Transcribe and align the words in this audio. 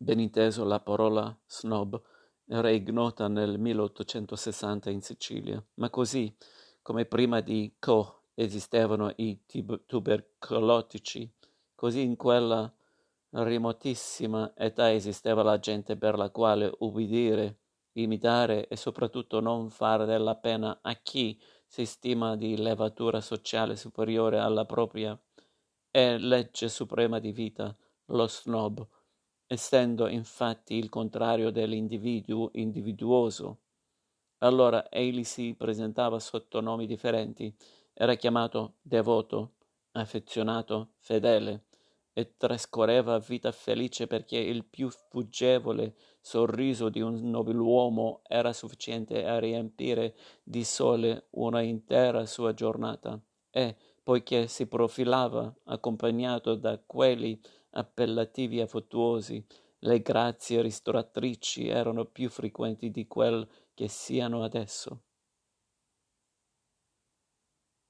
Ben 0.00 0.20
inteso 0.20 0.62
la 0.62 0.78
parola 0.78 1.36
snob. 1.44 2.00
Era 2.46 2.70
ignota 2.70 3.26
nel 3.26 3.58
1860 3.58 4.90
in 4.90 5.02
Sicilia, 5.02 5.60
ma 5.74 5.90
così 5.90 6.32
come 6.82 7.04
prima 7.04 7.40
di 7.40 7.74
Co 7.80 8.26
esistevano 8.34 9.12
i 9.16 9.40
tubercolotici, 9.84 11.28
così 11.74 12.02
in 12.02 12.14
quella 12.14 12.72
remotissima 13.30 14.52
età 14.56 14.92
esisteva 14.92 15.42
la 15.42 15.58
gente 15.58 15.96
per 15.96 16.16
la 16.16 16.30
quale 16.30 16.72
ubbidire, 16.78 17.58
imitare 17.94 18.68
e 18.68 18.76
soprattutto 18.76 19.40
non 19.40 19.68
fare 19.68 20.06
della 20.06 20.36
pena 20.36 20.78
a 20.80 20.94
chi 20.94 21.42
si 21.66 21.84
stima 21.84 22.36
di 22.36 22.56
levatura 22.56 23.20
sociale 23.20 23.74
superiore 23.74 24.38
alla 24.38 24.64
propria. 24.64 25.20
È 25.90 26.16
legge 26.18 26.68
suprema 26.68 27.18
di 27.18 27.32
vita, 27.32 27.76
lo 28.06 28.28
snob, 28.28 28.86
essendo 29.48 30.08
infatti 30.08 30.74
il 30.74 30.90
contrario 30.90 31.50
dell'individuo 31.50 32.50
individuoso. 32.52 33.60
Allora 34.38 34.88
egli 34.90 35.24
si 35.24 35.54
presentava 35.56 36.20
sotto 36.20 36.60
nomi 36.60 36.86
differenti, 36.86 37.52
era 37.94 38.14
chiamato 38.14 38.74
devoto, 38.82 39.54
affezionato, 39.92 40.90
fedele, 40.98 41.64
e 42.12 42.36
trascorreva 42.36 43.18
vita 43.20 43.50
felice 43.52 44.06
perché 44.06 44.36
il 44.36 44.64
più 44.64 44.90
fuggevole 44.90 45.94
sorriso 46.20 46.88
di 46.88 47.00
un 47.00 47.30
nobiluomo 47.30 48.22
era 48.26 48.52
sufficiente 48.52 49.24
a 49.24 49.38
riempire 49.38 50.16
di 50.42 50.64
sole 50.64 51.28
una 51.30 51.62
intera 51.62 52.26
sua 52.26 52.52
giornata, 52.54 53.20
e, 53.50 53.76
poiché 54.02 54.46
si 54.48 54.66
profilava 54.66 55.52
accompagnato 55.64 56.54
da 56.54 56.78
quelli 56.78 57.40
appellativi 57.70 58.60
affettuosi, 58.60 59.44
le 59.80 60.00
grazie 60.02 60.62
ristoratrici 60.62 61.68
erano 61.68 62.04
più 62.04 62.28
frequenti 62.30 62.90
di 62.90 63.06
quel 63.06 63.46
che 63.74 63.88
siano 63.88 64.42
adesso. 64.42 65.02